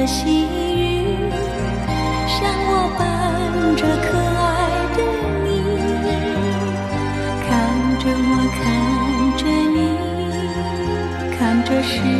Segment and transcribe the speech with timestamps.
[0.00, 1.04] 的细雨，
[2.26, 3.04] 像我伴
[3.76, 4.48] 着可爱
[4.96, 4.98] 的
[5.44, 5.48] 你，
[7.44, 7.48] 看
[7.98, 8.58] 着我，看
[9.36, 9.44] 着
[9.76, 9.78] 你，
[11.36, 12.19] 看着世。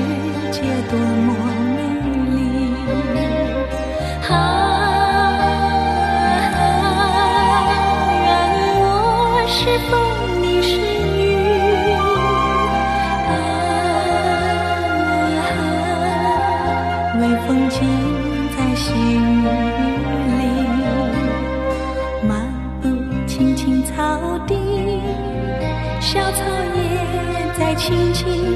[27.91, 28.49] 云起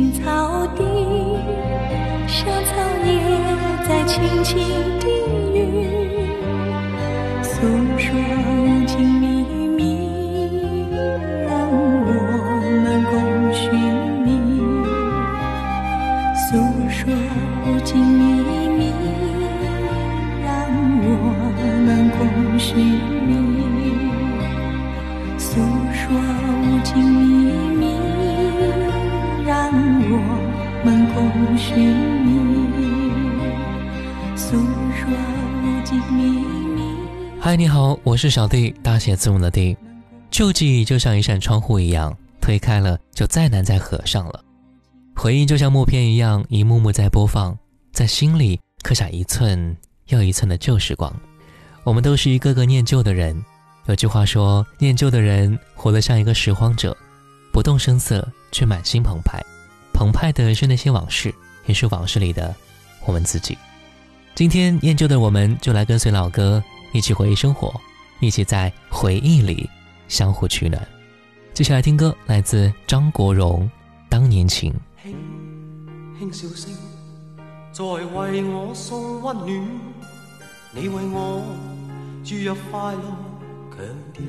[0.00, 0.82] 青草地
[2.26, 2.72] 小草
[3.04, 3.20] 也
[3.86, 4.58] 在轻轻
[4.98, 5.19] 地
[37.50, 39.76] 嗨，你好，我是小弟，大写字母的弟。
[40.30, 44.44] 旧记忆就像一扇窗户一样，推开了就再难再合上了。
[45.16, 47.58] 回忆就像默片一样，一幕幕在播放，
[47.92, 49.76] 在心里刻下一寸
[50.10, 51.12] 又一寸的旧时光。
[51.82, 53.36] 我们都是一个个念旧的人。
[53.86, 56.96] 有句话说，念旧的人活得像一个拾荒者，
[57.52, 59.44] 不动声色，却满心澎湃。
[59.92, 61.34] 澎湃的是那些往事，
[61.66, 62.54] 也是往事里的
[63.06, 63.58] 我们自己。
[64.36, 66.62] 今天念旧的我们，就来跟随老歌，
[66.92, 67.72] 一起回忆生活，
[68.18, 69.68] 一起在回忆里
[70.08, 70.86] 相互取暖。
[71.54, 73.62] 接下来听歌，来自张国荣，
[74.08, 74.72] 《当年情》。
[76.18, 76.74] 轻轻笑声，
[77.72, 79.68] 在为我送温暖，
[80.72, 81.42] 你为我
[82.24, 83.02] 注入快乐
[83.70, 83.78] 强
[84.12, 84.26] 电。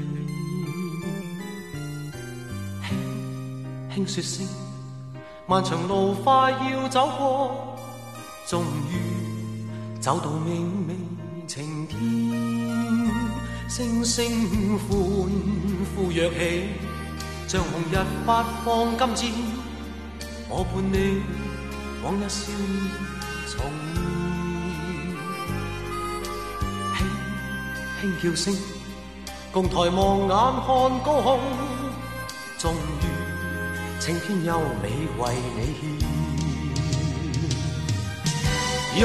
[3.94, 4.47] 轻轻说声，
[5.47, 7.75] 漫长路快要走过，
[8.47, 10.94] 终于走到明媚
[11.53, 12.00] 晴天。
[13.68, 14.88] 星星欢
[15.94, 16.69] 呼跃起，
[17.45, 17.95] 像红日
[18.25, 19.30] 发放金箭。
[20.48, 21.21] 我伴你
[22.06, 22.89] 往日笑面
[23.50, 23.59] 重
[26.95, 26.98] 现，
[28.00, 28.56] 轻轻叫声，
[29.51, 30.69] 共抬望眼看
[31.03, 31.38] 高空，
[32.59, 33.03] 终于
[34.00, 34.86] 晴天优美
[35.19, 36.00] 为你献，
[39.01, 39.03] 拥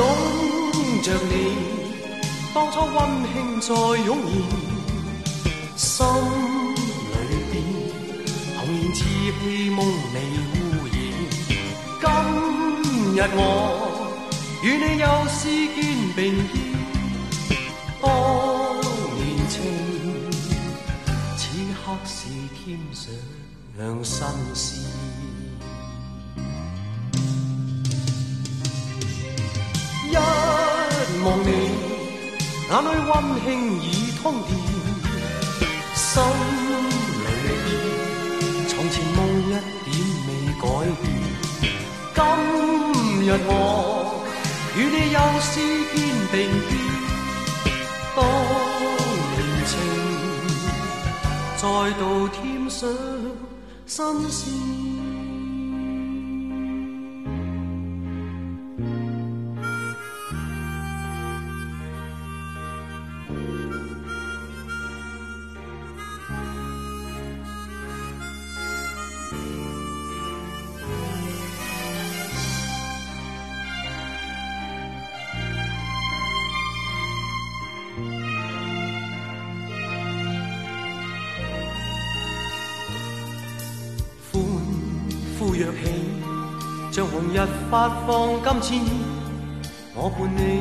[1.02, 1.34] 着你，
[2.56, 2.96] 当初温
[3.34, 3.74] 馨再
[4.06, 4.32] 涌现，
[5.76, 6.06] 心
[7.12, 7.14] 里
[7.52, 7.54] 边
[8.56, 8.98] 童年稚
[9.42, 10.16] 气梦未
[10.54, 10.56] 污
[10.88, 10.96] 染。
[12.00, 12.04] 今
[13.14, 13.38] 日我
[14.62, 15.38] 与你又是
[15.74, 15.78] 肩
[16.16, 16.18] 并
[16.48, 16.56] 肩，
[18.00, 18.04] 当
[19.18, 19.20] 年
[19.50, 19.54] 情，
[21.36, 21.42] 此
[21.84, 22.16] 刻是
[22.64, 22.64] 添
[24.02, 24.82] 上新鲜。
[30.10, 30.16] 一
[31.22, 31.50] 望你，
[32.70, 32.88] 眼里。
[33.06, 33.12] 温
[33.44, 33.46] 馨
[33.82, 33.84] 已
[34.20, 34.48] 通电，
[35.94, 36.88] 心里。
[37.42, 39.50] 边从前梦一
[39.84, 39.88] 点
[40.26, 40.28] 未
[40.60, 40.64] 改
[41.00, 41.04] 变。
[42.14, 42.18] 今
[43.24, 43.50] 日我
[44.76, 45.50] 与你又是
[45.94, 45.96] 肩
[46.32, 46.34] 并
[46.68, 46.70] 肩，
[48.16, 48.18] 当
[49.32, 49.70] 年情
[51.56, 51.62] 再
[51.98, 52.36] 度添
[52.68, 52.82] 上
[53.86, 53.94] 新
[54.30, 54.95] 鲜。
[85.56, 85.88] 呼跃起，
[86.92, 87.34] 像红日
[87.70, 88.84] 发放金箭，
[89.94, 90.60] 我伴你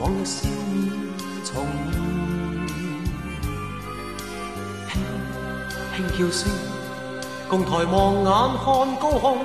[0.00, 0.90] 往日笑面
[1.44, 1.64] 重
[4.88, 4.92] 现，轻
[5.94, 6.50] 轻叫声，
[7.48, 8.28] 共抬望眼
[8.58, 8.66] 看
[8.98, 9.38] 高空，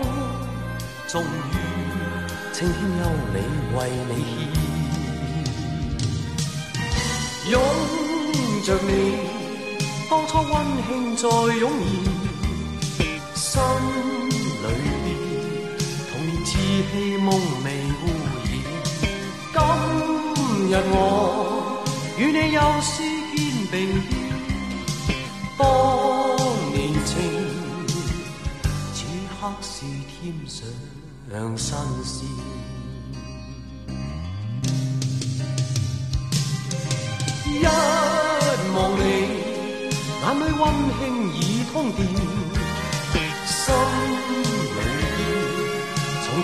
[1.08, 1.26] 终于
[2.52, 3.36] 青天优美
[3.78, 3.78] 为
[4.10, 4.12] 你
[7.44, 7.54] 献，拥
[8.64, 8.90] 着你，
[10.10, 10.52] 当初温
[10.88, 11.30] 馨再
[11.60, 11.70] 涌
[13.36, 14.15] 现。
[16.76, 17.32] 心里边童年稚气梦
[17.64, 17.68] 未
[18.02, 18.04] 污
[18.44, 18.48] 染。
[19.54, 19.58] 今
[20.70, 20.94] 日我
[22.18, 22.94] 与你又是
[23.34, 23.38] 肩
[23.72, 23.74] 并
[25.08, 25.10] 肩，
[25.58, 25.62] 当
[26.74, 27.14] 年情，
[28.94, 28.98] 此
[29.40, 29.72] 刻是
[30.20, 30.22] 添
[31.58, 32.28] 上新鲜。
[37.46, 37.48] 一
[38.76, 39.02] 望你，
[40.22, 40.62] 眼里温
[41.00, 41.02] 馨
[41.36, 41.40] 已
[41.72, 41.98] 通电。
[43.48, 43.64] 心
[44.76, 44.78] 里，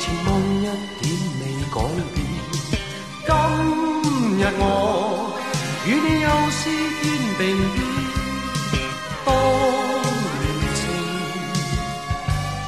[0.01, 1.05] 前梦一点
[1.39, 1.77] 未改
[2.15, 2.17] 变。
[3.23, 3.29] 今
[4.39, 4.59] 日我
[5.85, 6.59] 与你又是
[7.03, 7.05] 肩
[7.37, 7.39] 并
[7.75, 7.77] 肩，
[9.23, 9.29] 当
[10.41, 10.43] 年
[10.73, 10.81] 情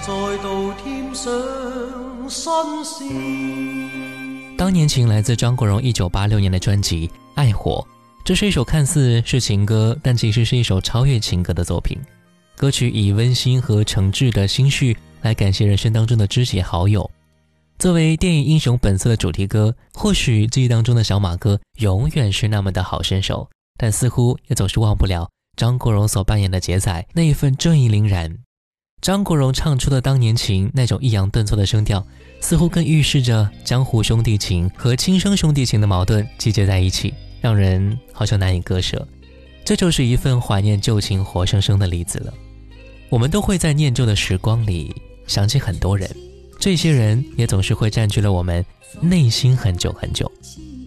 [0.03, 0.07] 再
[0.44, 0.45] 度
[0.83, 0.85] 添
[1.15, 1.25] 上
[2.30, 2.39] 新
[2.85, 2.91] 鲜。
[4.56, 7.83] 当年情来自张国荣一九八六年的专辑《爱火》，
[8.24, 11.97] 这是一首看似是情歌，但其实是一首超越情歌的作品。
[12.56, 17.09] 歌曲以温馨和诚挚的心绪来感谢人生当中的知己好友。
[17.83, 28.38] 作为电影《英雄本色》的主题歌，或许记忆当中的小马哥永远是那么的好身手，但似乎也总是忘不了张国荣所扮演的杰仔那一份正义凛然。
[29.01, 32.07] 张国荣唱出的当年情那种抑扬顿挫的声调，
[32.39, 39.06] 似乎更预示着江湖兄弟情和亲生兄弟情的矛盾集结在一起，让人好像难以割舍。
[39.65, 42.33] 这就是一份怀念旧情活生生的例子了。
[43.09, 44.95] 我们都会在念旧的时光里
[45.28, 46.09] 想起很多人，
[46.64, 48.66] 这些人也总是会占据了我们
[49.02, 50.32] 内心很久很久。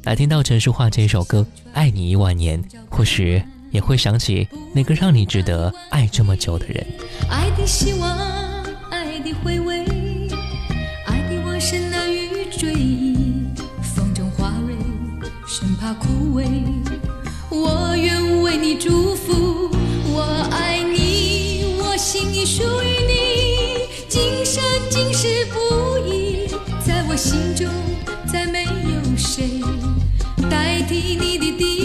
[0.04, 3.42] 来听到陈淑桦这一首歌《爱你一万年》，或许
[3.72, 6.86] 也会想起那个让你值得爱这么久的人。
[7.28, 8.16] 爱的希望，
[8.88, 9.84] 爱的回味，
[11.04, 13.14] 爱的往事难于追忆，
[13.82, 14.74] 风中花蕊
[15.46, 16.46] 生怕枯萎。
[17.50, 19.68] 我愿为你祝福，
[20.06, 24.95] 我爱你，我心已属于你，今生今，
[27.16, 27.66] 心中
[28.30, 29.62] 再没有谁
[30.50, 31.75] 代替你的地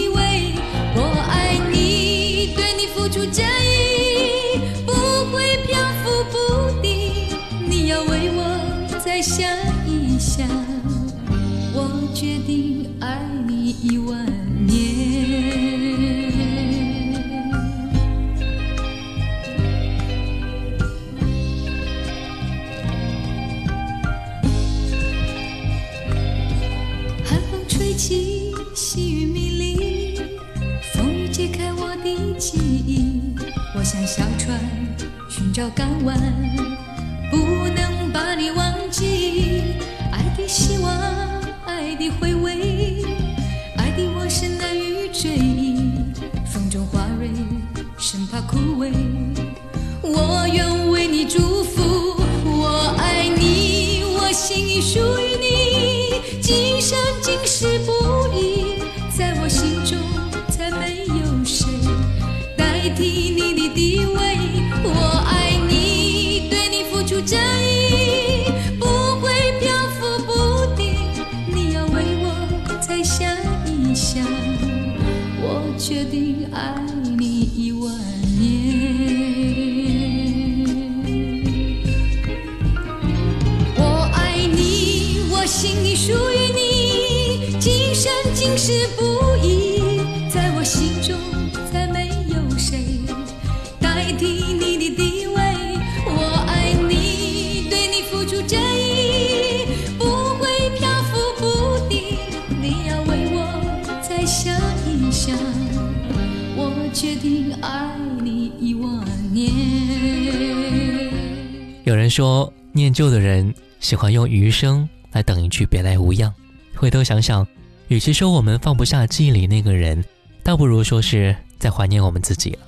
[112.12, 116.30] 说，念旧的人喜欢用余生来等一句别来无恙。
[116.74, 117.46] 回头想想，
[117.88, 120.04] 与其说我们放不下记忆里那个人，
[120.42, 122.58] 倒不如说是在怀念我们自己。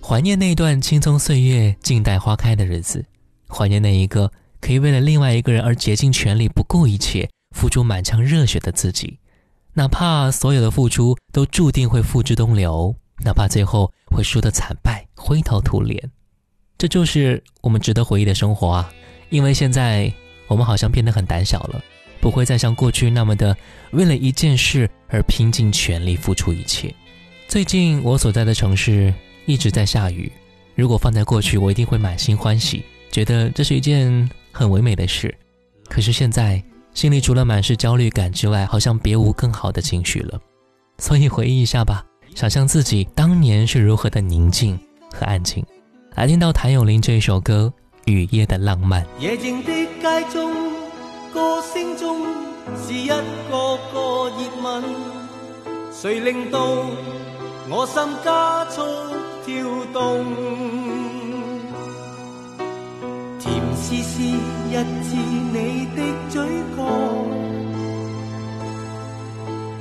[0.00, 3.04] 怀念那段青葱岁月、静待花开的日子，
[3.48, 4.30] 怀念那一个
[4.60, 9.18] 可以为了另外一个人而竭尽全力、不顾一切、付出满腔热血的自己。
[9.74, 12.94] 哪怕所有的付出都注定会付之东流，
[13.24, 16.08] 哪怕最后会输得惨败、灰头土脸，
[16.82, 18.92] 这就是我们值得回忆的生活啊！
[19.30, 20.12] 因为现在
[20.48, 21.80] 我们好像变得很胆小了，
[22.20, 23.56] 不会再像过去那么的
[23.92, 26.92] 为了一件事而拼尽全力付出一切。
[27.46, 29.14] 最近我所在的城市
[29.46, 30.32] 一直在下雨，
[30.74, 35.32] 如果放在过去，我一定会满心欢喜，觉得这是一件很唯美的事。
[35.88, 36.60] 可是现在
[36.94, 40.36] 心里除了满是焦虑感之外，好像别无更好的情绪了。
[40.98, 44.76] 所以回忆一下吧，想象自己当年是如何的宁静
[45.12, 45.64] 和安静。
[46.14, 47.72] 来听到谭咏麟这首歌
[48.12, 49.02] 《雨夜的浪漫》。
[49.18, 50.52] 夜靜的街中，
[51.32, 52.26] 歌聲中
[52.76, 54.84] 是一個個熱吻，
[55.90, 56.60] 誰令到
[57.70, 58.82] 我心加速
[59.46, 59.64] 跳
[59.94, 60.26] 動？
[63.40, 64.36] 甜絲絲
[64.68, 65.56] 一次你
[65.96, 66.44] 的嘴
[66.76, 66.78] 角，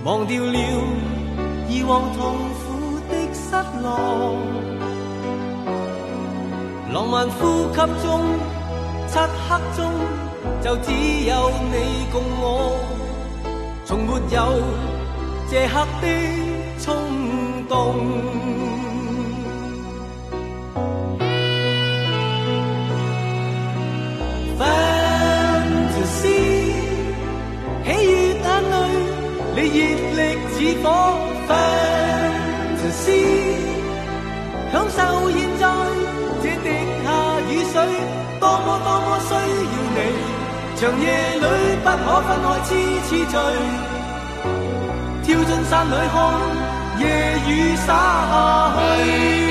[0.06, 0.58] 忘掉了
[1.70, 2.72] 以往痛苦
[3.12, 3.52] 的失
[3.84, 4.38] 落。
[6.94, 8.22] 浪漫呼吸中，
[9.08, 9.18] 漆
[9.48, 9.80] 黑中，
[10.62, 10.92] 就只
[11.26, 11.76] 有你
[12.12, 12.76] 共我，
[13.86, 14.38] 从没有
[15.50, 16.06] 这刻的
[16.80, 16.94] 冲
[17.70, 17.96] 动。
[24.60, 26.24] Fantasy，
[27.86, 27.90] 喜悦
[28.44, 28.76] 眼泪，
[29.56, 29.80] 你热
[30.18, 30.20] 力
[30.52, 30.86] 似火。
[39.32, 40.00] 需要你。
[40.78, 41.46] 长夜里
[41.84, 42.70] 不可分开，痴
[43.08, 43.34] 痴醉。
[45.24, 46.16] 跳进山里看
[47.00, 47.02] 夜
[47.48, 47.88] 雨洒
[48.32, 48.34] 下
[48.98, 49.51] 去。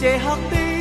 [0.00, 0.77] 这刻的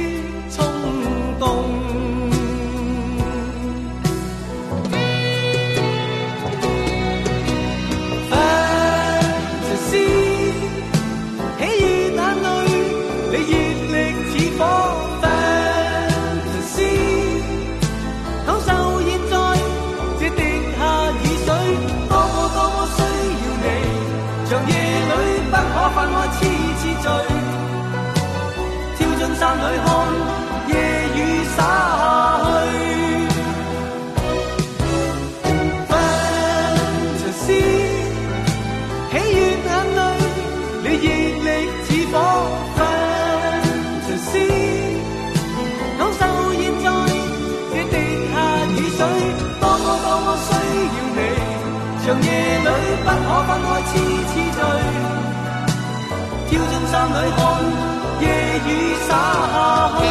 [58.21, 58.27] 夜
[58.67, 60.07] 雨洒下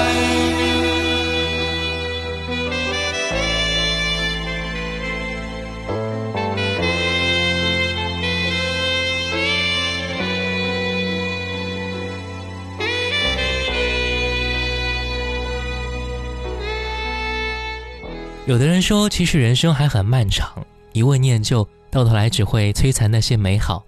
[18.47, 23.85] 有的人说其实人生还很漫长一味念旧到头来只会摧残那些美好。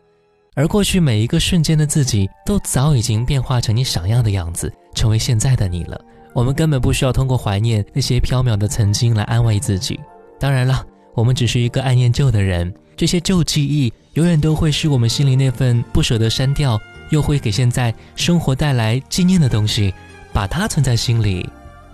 [0.58, 6.00] 而过去每一个瞬间的自己，都早已经变化成你想要的样子，成为现在的你了。
[6.34, 10.00] 我们根本不需要通过怀念那些飘渺的曾经来安慰自己。
[10.36, 10.84] 当然了，
[11.14, 16.76] 我们只是一个爱念旧的人，这些旧记忆永远都会是我们心里那份不舍得删掉，
[17.10, 19.94] 又会给现在生活带来纪念的东西。
[20.32, 21.48] 把它存在心里，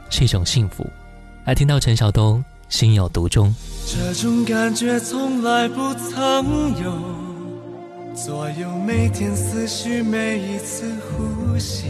[0.09, 0.87] 是一种幸福。
[1.45, 3.55] 来听到陈晓东心有独钟，
[3.87, 7.24] 这种感觉从来不曾有。
[8.15, 11.87] 左右每天思绪，每一次呼吸，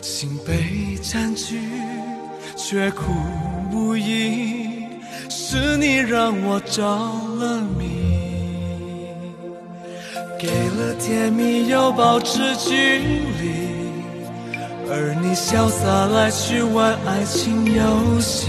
[0.00, 1.60] 心被占据，
[2.56, 3.12] 却苦
[3.70, 4.86] 无依。
[5.28, 9.08] 是你让我着了迷，
[10.38, 12.98] 给了甜蜜又保持距
[13.42, 14.56] 离，
[14.88, 18.48] 而你潇洒来去玩爱情游戏。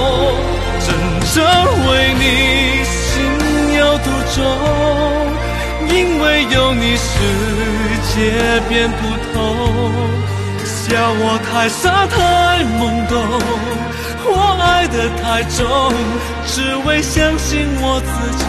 [1.33, 2.23] 真为你
[2.83, 2.99] 心
[3.77, 4.37] 有独钟，
[5.87, 7.09] 因为有你世
[8.13, 9.01] 界变不
[9.33, 9.35] 同。
[10.65, 10.77] 笑
[11.13, 12.15] 我太傻太
[12.65, 13.15] 懵懂。
[14.23, 14.29] 我
[14.61, 15.23] 爱得太
[15.55, 15.57] 重，
[16.47, 18.43] 只为相信我自己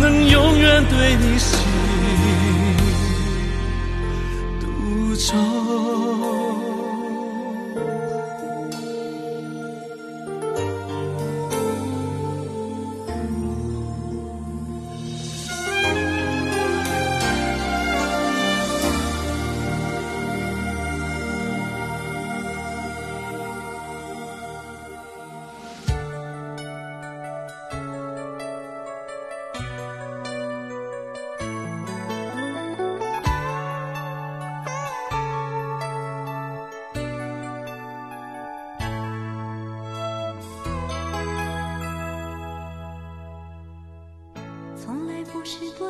[0.00, 1.58] 能永远对你心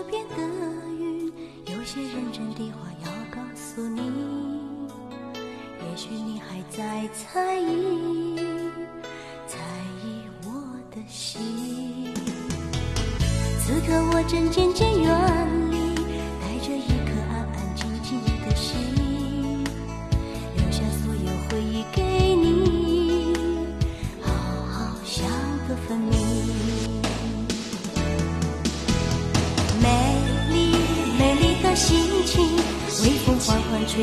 [0.02, 0.42] 的
[0.98, 1.32] 云，
[1.66, 4.00] 有些认真的话要告诉你。
[5.80, 8.36] 也许你还在猜疑，
[9.46, 9.58] 猜
[10.02, 10.50] 疑我
[10.90, 12.12] 的心。
[13.60, 15.08] 此刻我正渐渐远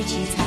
[0.02, 0.41] 一起。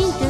[0.00, 0.29] Washington.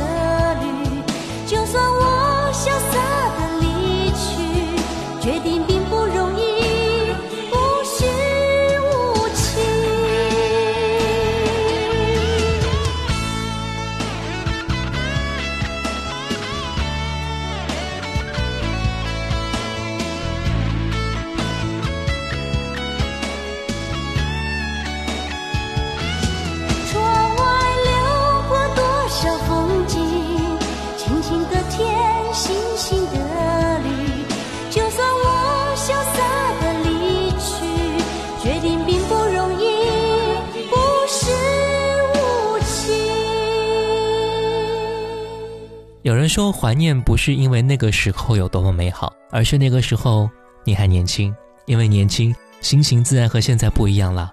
[46.20, 50.28] 有人说，怀念不是因为那个时候有多么美好，而是那个时候
[50.64, 51.34] 你还年轻。
[51.64, 54.30] 因为年轻，心情自然和现在不一样了。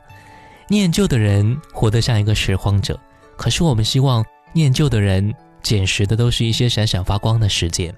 [0.67, 3.00] 念旧的人活得像一个拾荒者，
[3.38, 4.21] 可是我们希望
[4.52, 7.95] 念旧的人捡拾的都是一些闪闪发光的时间。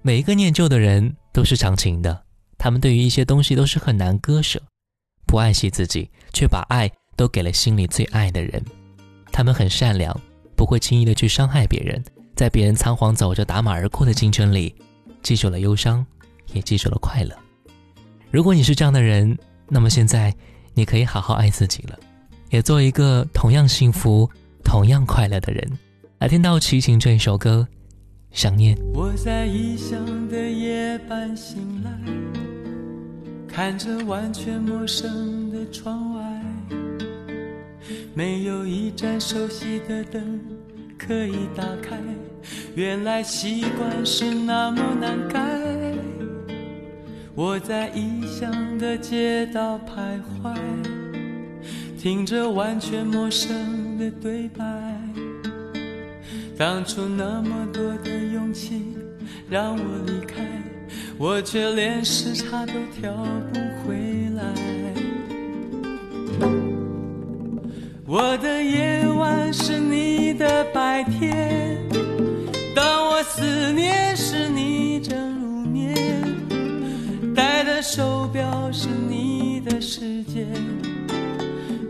[0.00, 2.22] 每一个念旧的人都是长情的，
[2.58, 4.62] 他们对于一些东西都是很难割舍，
[5.26, 8.64] 不爱惜自己，却把爱都给了心里最爱的人。
[9.32, 10.16] 他们很善良，
[10.54, 12.00] 不会轻易的去伤害别人，
[12.34, 14.74] 在别人仓皇走着打马而过的青春里，
[15.22, 16.04] 记住了忧伤，
[16.52, 17.34] 也记住了快乐。
[18.30, 20.34] 如果你是这样的人，那么现在
[20.74, 21.98] 你可以好好爱自己了，
[22.50, 24.28] 也做一个同样幸福、
[24.64, 25.78] 同样快乐的人。
[26.18, 27.66] 来听到齐秦这一首歌，
[28.32, 28.76] 《想念》。
[28.92, 31.90] 我在异乡的夜半醒来，
[33.46, 36.42] 看着完全陌生的窗外，
[38.12, 40.40] 没有一盏熟悉的灯
[41.06, 41.98] 可以打开。
[42.74, 45.40] 原来习惯是那么难改。
[47.34, 50.56] 我在异乡的街道徘徊，
[51.98, 54.64] 听着完全陌生的对白。
[56.56, 58.84] 当初那么多的勇气
[59.50, 60.44] 让我离开，
[61.18, 63.12] 我却连时差都调
[63.52, 64.23] 不回
[68.16, 71.76] 我的夜晚是你的白天，
[72.72, 75.96] 当我思念时你正入眠，
[77.34, 80.46] 戴的手表是你的时间，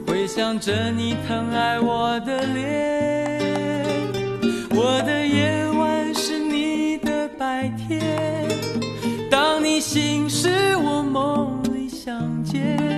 [0.07, 3.43] 回想着你疼爱我的脸。
[4.71, 8.01] 我的夜晚是你的白天，
[9.31, 12.94] 当你醒时我梦里相见，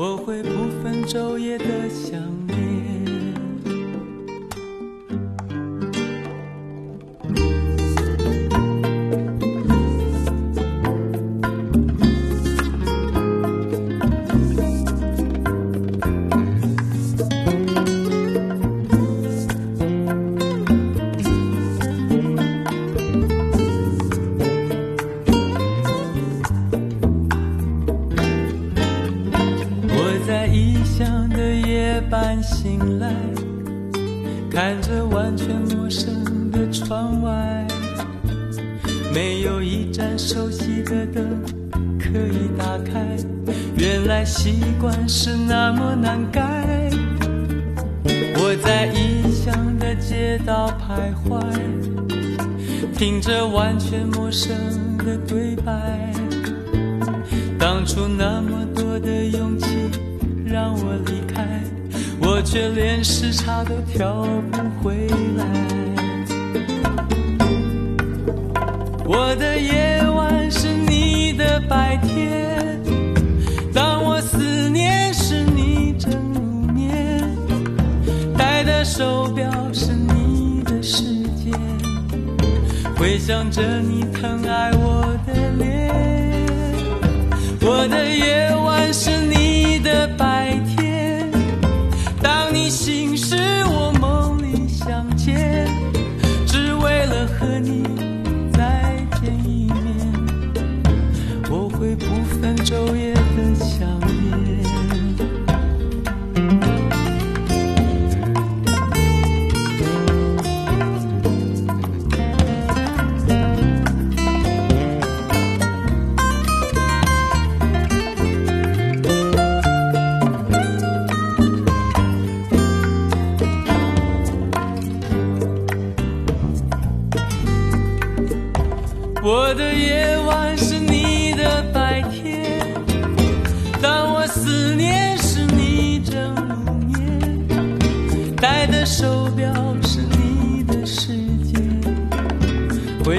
[0.00, 0.48] 我会不
[0.80, 2.37] 分昼夜的想
[44.28, 46.42] 习惯是那么难改。
[48.36, 51.42] 我在异乡的街道徘徊，
[52.94, 54.54] 听着完全陌生
[54.98, 56.12] 的对白。
[57.58, 59.66] 当初那么多的勇气
[60.44, 61.62] 让我离开，
[62.20, 65.08] 我却连时差都调不回
[82.98, 85.88] 回想着你疼爱我的脸。
[87.60, 90.77] 我的夜晚是你的白天，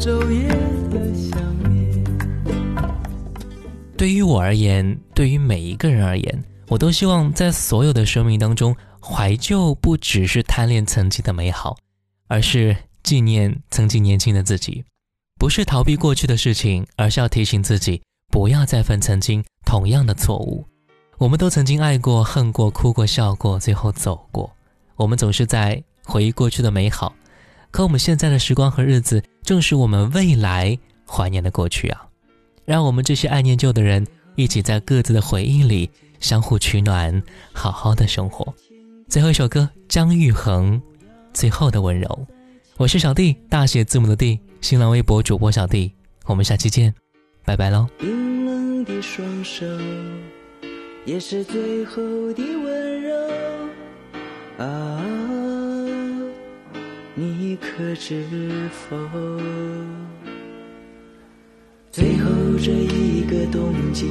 [0.00, 0.48] 昼夜
[0.88, 1.38] 的想
[1.70, 2.02] 念。
[3.98, 11.76] 对于我而言，对于每一个人而言，我都希望在所有的生命当中，怀旧不只是贪恋曾经的美好，
[12.28, 14.82] 而是纪念曾经年轻的自己，
[15.38, 18.00] 不是逃避过去的事情，而是要提醒自己
[18.32, 20.64] 不要再犯曾经同样的错误。
[21.18, 24.50] 我们都曾经爱过、恨过、哭过、笑过，最后走过。
[24.96, 27.14] 我们总是在回忆过去的美好，
[27.70, 32.06] 可我们现在的时光和日子，正是我们未来怀念的过去啊！
[32.64, 37.20] 让我们这些爱念旧的人，一起在各自的回忆里相互取暖，
[37.52, 38.54] 好好的生活。
[39.08, 40.80] 最后一首歌，张玉恒，
[41.34, 42.06] 《最后的温柔》。
[42.76, 45.92] 我是小弟，大写字母的弟，新浪微博主播小弟。
[46.26, 46.94] 我们下期见，
[47.44, 47.88] 拜拜喽。
[47.98, 49.66] 冰冷的双手，
[51.04, 52.00] 也是最后
[52.34, 53.16] 的温柔
[54.58, 55.19] 啊！
[57.14, 58.24] 你可知
[58.70, 58.96] 否？
[61.90, 62.30] 最后
[62.62, 64.06] 这一个冬季，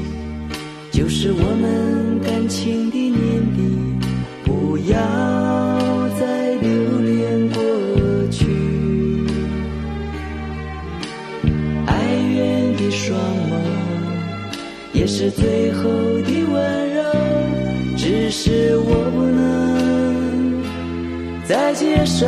[0.92, 3.62] 就是我们感情的年底，
[4.44, 4.98] 不要
[6.20, 7.64] 再留恋过
[8.30, 8.46] 去。
[11.88, 11.94] 哀
[12.36, 13.18] 怨的双
[13.50, 13.56] 眸，
[14.92, 17.02] 也是最后的温柔，
[17.96, 19.69] 只是我不能
[21.50, 22.28] 再接受。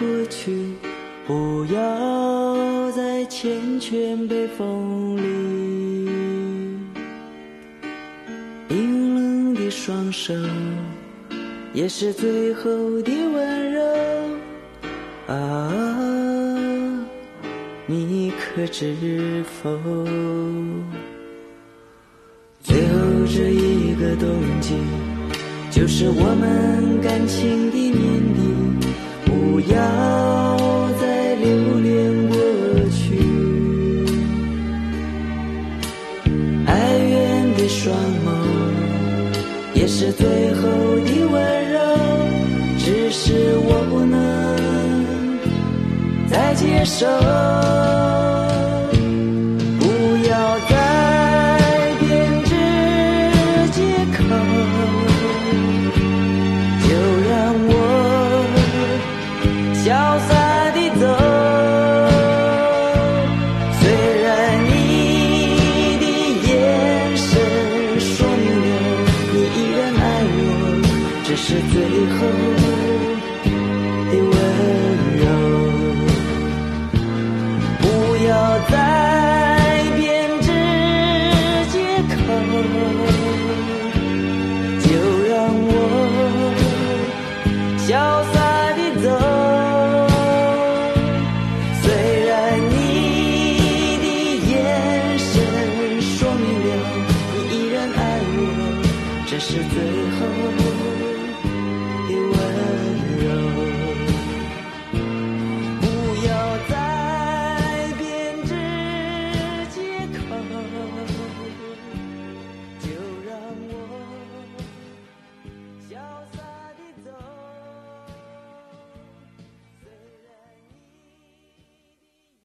[0.00, 0.72] 过去。
[1.26, 6.10] 不要再缱绻北风里，
[8.66, 10.34] 冰冷的双手
[11.72, 12.62] 也是最后
[13.02, 13.80] 的温柔
[15.28, 15.70] 啊，
[17.86, 19.78] 你可知否？
[22.60, 22.98] 最后
[23.32, 24.26] 这一个冬
[24.60, 24.74] 季，
[25.70, 27.94] 就是我们感情的年
[28.34, 28.40] 底，
[29.70, 31.46] 不要再留
[31.78, 32.34] 恋过
[32.90, 33.00] 去。
[36.66, 37.94] 哀怨的双
[38.26, 38.28] 眸，
[39.74, 40.62] 也是最后
[41.06, 41.78] 的温柔，
[42.78, 44.18] 只是我不能
[46.28, 47.06] 再接受。